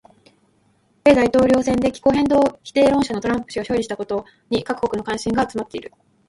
[1.03, 5.93] 米大統領選で気候変動否定論者のトランプ氏が勝利したことに各国の関心が集まっている。